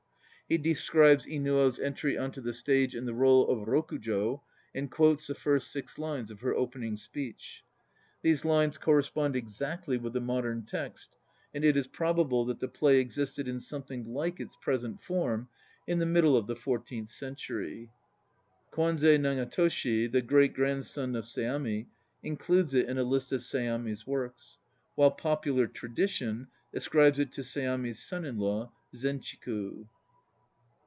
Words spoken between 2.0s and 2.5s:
on to